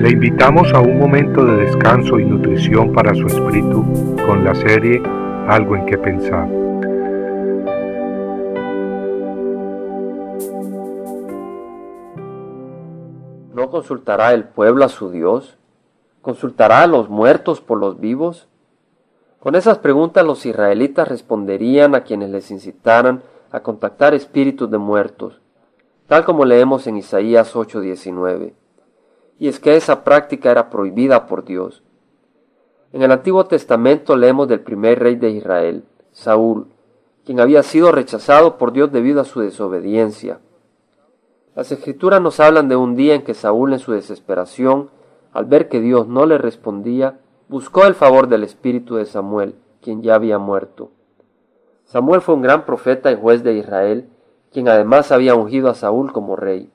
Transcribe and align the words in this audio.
Le 0.00 0.12
invitamos 0.12 0.72
a 0.72 0.80
un 0.80 0.98
momento 0.98 1.44
de 1.44 1.66
descanso 1.66 2.18
y 2.18 2.24
nutrición 2.24 2.90
para 2.94 3.14
su 3.14 3.26
espíritu 3.26 3.84
con 4.26 4.42
la 4.42 4.54
serie 4.54 5.02
Algo 5.46 5.76
en 5.76 5.84
que 5.84 5.98
pensar. 5.98 6.48
¿No 13.52 13.68
consultará 13.68 14.32
el 14.32 14.44
pueblo 14.44 14.86
a 14.86 14.88
su 14.88 15.10
Dios? 15.10 15.58
¿Consultará 16.22 16.82
a 16.82 16.86
los 16.86 17.10
muertos 17.10 17.60
por 17.60 17.78
los 17.78 18.00
vivos? 18.00 18.48
Con 19.38 19.54
esas 19.54 19.76
preguntas 19.76 20.24
los 20.24 20.46
israelitas 20.46 21.08
responderían 21.08 21.94
a 21.94 22.04
quienes 22.04 22.30
les 22.30 22.50
incitaran 22.50 23.22
a 23.52 23.60
contactar 23.60 24.14
espíritus 24.14 24.70
de 24.70 24.78
muertos, 24.78 25.42
tal 26.06 26.24
como 26.24 26.46
leemos 26.46 26.86
en 26.86 26.96
Isaías 26.96 27.54
8:19. 27.54 28.59
Y 29.40 29.48
es 29.48 29.58
que 29.58 29.74
esa 29.74 30.04
práctica 30.04 30.50
era 30.50 30.70
prohibida 30.70 31.26
por 31.26 31.44
Dios. 31.44 31.82
En 32.92 33.02
el 33.02 33.10
Antiguo 33.10 33.46
Testamento 33.46 34.14
leemos 34.14 34.46
del 34.46 34.60
primer 34.60 34.98
rey 34.98 35.16
de 35.16 35.30
Israel, 35.30 35.84
Saúl, 36.12 36.66
quien 37.24 37.40
había 37.40 37.62
sido 37.62 37.90
rechazado 37.90 38.58
por 38.58 38.72
Dios 38.72 38.92
debido 38.92 39.22
a 39.22 39.24
su 39.24 39.40
desobediencia. 39.40 40.40
Las 41.56 41.72
escrituras 41.72 42.20
nos 42.20 42.38
hablan 42.38 42.68
de 42.68 42.76
un 42.76 42.96
día 42.96 43.14
en 43.14 43.22
que 43.22 43.32
Saúl 43.32 43.72
en 43.72 43.78
su 43.78 43.92
desesperación, 43.92 44.90
al 45.32 45.46
ver 45.46 45.70
que 45.70 45.80
Dios 45.80 46.06
no 46.06 46.26
le 46.26 46.36
respondía, 46.36 47.18
buscó 47.48 47.86
el 47.86 47.94
favor 47.94 48.28
del 48.28 48.44
espíritu 48.44 48.96
de 48.96 49.06
Samuel, 49.06 49.54
quien 49.80 50.02
ya 50.02 50.16
había 50.16 50.38
muerto. 50.38 50.90
Samuel 51.84 52.20
fue 52.20 52.34
un 52.34 52.42
gran 52.42 52.66
profeta 52.66 53.10
y 53.10 53.16
juez 53.16 53.42
de 53.42 53.54
Israel, 53.54 54.06
quien 54.52 54.68
además 54.68 55.10
había 55.12 55.34
ungido 55.34 55.70
a 55.70 55.74
Saúl 55.74 56.12
como 56.12 56.36
rey. 56.36 56.70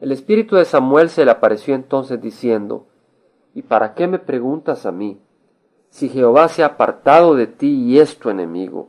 El 0.00 0.12
espíritu 0.12 0.56
de 0.56 0.64
Samuel 0.64 1.10
se 1.10 1.24
le 1.24 1.30
apareció 1.30 1.74
entonces 1.74 2.20
diciendo, 2.20 2.86
¿Y 3.54 3.62
para 3.62 3.94
qué 3.94 4.06
me 4.06 4.18
preguntas 4.18 4.86
a 4.86 4.92
mí? 4.92 5.20
Si 5.90 6.08
Jehová 6.08 6.48
se 6.48 6.62
ha 6.62 6.66
apartado 6.66 7.34
de 7.34 7.46
ti 7.46 7.68
y 7.84 7.98
es 7.98 8.18
tu 8.18 8.30
enemigo. 8.30 8.88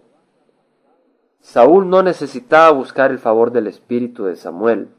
Saúl 1.42 1.90
no 1.90 2.04
necesitaba 2.04 2.70
buscar 2.72 3.12
el 3.12 3.20
favor 3.20 3.52
del 3.52 3.68
espíritu 3.68 4.26
de 4.26 4.36
Samuel. 4.36 4.90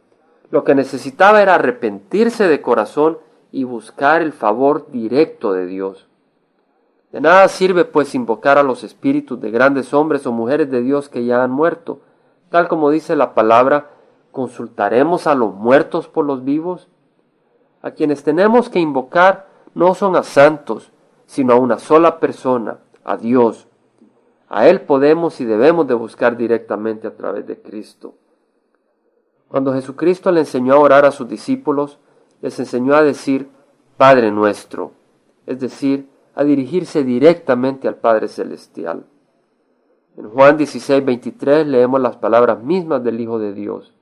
Lo 0.51 0.65
que 0.65 0.75
necesitaba 0.75 1.41
era 1.41 1.55
arrepentirse 1.55 2.49
de 2.49 2.61
corazón 2.61 3.19
y 3.53 3.65
buscar 3.65 4.21
el 4.21 4.33
favor 4.33 4.91
directo 4.91 5.53
de 5.53 5.67
Dios. 5.67 6.09
De 7.13 7.21
nada 7.21 7.47
sirve 7.49 7.85
pues 7.85 8.15
invocar 8.15 8.59
a 8.59 8.63
los 8.63 8.85
espíritus 8.85 9.41
de 9.41 9.51
grandes 9.51 9.95
hombres 9.95 10.27
o 10.27 10.33
mujeres 10.33 10.71
de 10.71 10.83
Dios 10.83 11.09
que 11.09 11.25
ya 11.25 11.45
han 11.45 11.51
muerto, 11.51 12.01
tal 12.51 12.69
como 12.69 12.91
dice 12.91 13.17
la 13.17 13.35
palabra, 13.35 13.91
¿consultaremos 14.33 15.27
a 15.27 15.35
los 15.35 15.55
muertos 15.55 16.09
por 16.09 16.25
los 16.25 16.43
vivos? 16.43 16.89
A 17.83 17.93
quienes 17.93 18.25
tenemos 18.25 18.69
que 18.69 18.81
invocar 18.81 19.47
no 19.75 19.95
son 19.95 20.17
a 20.17 20.23
santos, 20.23 20.91
sino 21.27 21.53
a 21.53 21.57
una 21.57 21.79
sola 21.79 22.19
persona, 22.19 22.79
a 23.05 23.17
Dios. 23.17 23.69
A 24.49 24.69
Él 24.69 24.83
podemos 24.83 25.41
y 25.41 25.45
debemos 25.45 25.87
de 25.87 25.95
buscar 25.95 26.37
directamente 26.37 27.07
a 27.07 27.17
través 27.17 27.47
de 27.47 27.61
Cristo. 27.61 28.15
Cuando 29.49 29.73
Jesucristo 29.73 30.33
le 30.33 30.41
enseñó 30.41 30.75
a 30.75 30.79
orar 30.79 31.05
a 31.05 31.13
sus 31.13 31.29
discípulos, 31.29 31.99
les 32.41 32.59
enseñó 32.59 32.95
a 32.95 33.03
decir 33.03 33.51
Padre 33.97 34.31
nuestro, 34.31 34.93
es 35.47 35.61
decir, 35.61 36.09
a 36.35 36.45
dirigirse 36.45 37.05
directamente 37.05 37.89
al 37.89 37.97
Padre 37.97 38.29
Celestial. 38.29 39.05
En 40.17 40.29
Juan 40.29 40.57
16, 40.57 41.05
23 41.05 41.67
leemos 41.67 42.01
las 42.01 42.17
palabras 42.17 42.63
mismas 42.63 43.03
del 43.05 43.21
Hijo 43.21 43.39
de 43.39 43.53
Dios. 43.53 43.95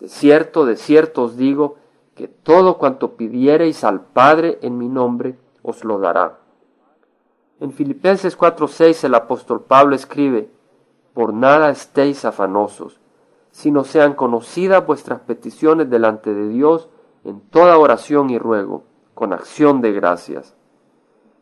De 0.00 0.08
cierto, 0.08 0.64
de 0.64 0.76
cierto 0.76 1.24
os 1.24 1.36
digo, 1.36 1.76
que 2.14 2.28
todo 2.28 2.78
cuanto 2.78 3.16
pidiereis 3.16 3.84
al 3.84 4.00
Padre 4.00 4.58
en 4.62 4.78
mi 4.78 4.88
nombre, 4.88 5.38
os 5.62 5.84
lo 5.84 5.98
dará. 5.98 6.38
En 7.60 7.72
Filipenses 7.72 8.36
4:6 8.36 9.04
el 9.04 9.14
apóstol 9.14 9.62
Pablo 9.62 9.94
escribe, 9.94 10.50
Por 11.14 11.32
nada 11.32 11.70
estéis 11.70 12.24
afanosos, 12.24 13.00
sino 13.50 13.84
sean 13.84 14.14
conocidas 14.14 14.86
vuestras 14.86 15.20
peticiones 15.20 15.90
delante 15.90 16.32
de 16.32 16.48
Dios 16.48 16.88
en 17.24 17.40
toda 17.40 17.78
oración 17.78 18.30
y 18.30 18.38
ruego, 18.38 18.84
con 19.14 19.32
acción 19.32 19.80
de 19.80 19.92
gracias. 19.92 20.54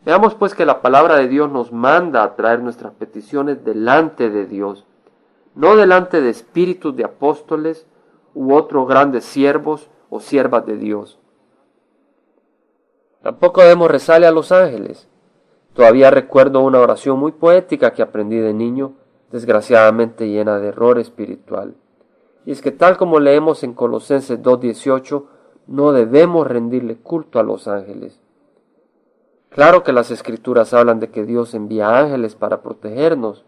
Veamos 0.04 0.34
pues 0.34 0.54
que 0.54 0.64
la 0.64 0.80
palabra 0.82 1.16
de 1.16 1.28
Dios 1.28 1.50
nos 1.50 1.72
manda 1.72 2.22
a 2.22 2.36
traer 2.36 2.60
nuestras 2.60 2.94
peticiones 2.94 3.64
delante 3.64 4.30
de 4.30 4.46
Dios, 4.46 4.86
no 5.54 5.76
delante 5.76 6.20
de 6.20 6.30
espíritus 6.30 6.96
de 6.96 7.04
apóstoles 7.04 7.86
u 8.36 8.54
otros 8.54 8.86
grandes 8.86 9.24
siervos 9.24 9.88
o 10.10 10.20
siervas 10.20 10.66
de 10.66 10.76
Dios. 10.76 11.18
Tampoco 13.22 13.62
debemos 13.62 13.90
rezarle 13.90 14.26
a 14.26 14.30
los 14.30 14.52
ángeles. 14.52 15.08
Todavía 15.72 16.10
recuerdo 16.10 16.60
una 16.60 16.78
oración 16.78 17.18
muy 17.18 17.32
poética 17.32 17.92
que 17.92 18.02
aprendí 18.02 18.36
de 18.36 18.52
niño, 18.52 18.92
desgraciadamente 19.32 20.28
llena 20.28 20.58
de 20.58 20.68
error 20.68 20.98
espiritual. 20.98 21.76
Y 22.44 22.52
es 22.52 22.60
que 22.60 22.72
tal 22.72 22.98
como 22.98 23.20
leemos 23.20 23.64
en 23.64 23.72
Colosenses 23.72 24.42
2.18, 24.42 25.24
no 25.66 25.92
debemos 25.92 26.46
rendirle 26.46 26.96
culto 26.96 27.40
a 27.40 27.42
los 27.42 27.66
ángeles. 27.66 28.20
Claro 29.48 29.82
que 29.82 29.94
las 29.94 30.10
escrituras 30.10 30.74
hablan 30.74 31.00
de 31.00 31.08
que 31.08 31.24
Dios 31.24 31.54
envía 31.54 31.98
ángeles 31.98 32.34
para 32.34 32.60
protegernos, 32.60 33.46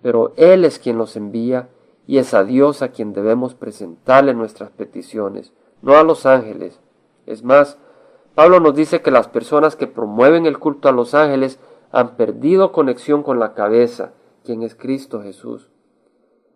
pero 0.00 0.32
Él 0.36 0.64
es 0.64 0.78
quien 0.78 0.96
los 0.96 1.16
envía 1.16 1.68
y 2.06 2.18
es 2.18 2.34
a 2.34 2.44
Dios 2.44 2.82
a 2.82 2.88
quien 2.88 3.12
debemos 3.12 3.54
presentarle 3.54 4.34
nuestras 4.34 4.70
peticiones, 4.70 5.52
no 5.82 5.94
a 5.96 6.02
los 6.02 6.26
ángeles. 6.26 6.80
Es 7.26 7.44
más, 7.44 7.78
Pablo 8.34 8.60
nos 8.60 8.74
dice 8.74 9.02
que 9.02 9.10
las 9.10 9.28
personas 9.28 9.76
que 9.76 9.86
promueven 9.86 10.46
el 10.46 10.58
culto 10.58 10.88
a 10.88 10.92
los 10.92 11.14
ángeles 11.14 11.58
han 11.90 12.16
perdido 12.16 12.72
conexión 12.72 13.22
con 13.22 13.38
la 13.38 13.54
cabeza, 13.54 14.12
quien 14.44 14.62
es 14.62 14.74
Cristo 14.74 15.22
Jesús. 15.22 15.70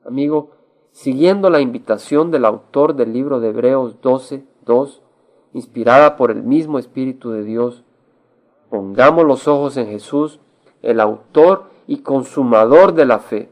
Amigo, 0.04 0.50
siguiendo 0.92 1.50
la 1.50 1.60
invitación 1.60 2.30
del 2.30 2.44
autor 2.44 2.94
del 2.94 3.12
libro 3.12 3.40
de 3.40 3.48
Hebreos 3.48 4.00
12, 4.00 4.44
2, 4.64 5.02
inspirada 5.52 6.16
por 6.16 6.30
el 6.30 6.42
mismo 6.42 6.78
Espíritu 6.78 7.30
de 7.30 7.44
Dios, 7.44 7.84
Pongamos 8.68 9.24
los 9.24 9.46
ojos 9.46 9.76
en 9.76 9.86
Jesús, 9.86 10.40
el 10.82 11.00
autor 11.00 11.64
y 11.86 11.98
consumador 11.98 12.94
de 12.94 13.04
la 13.04 13.20
fe, 13.20 13.48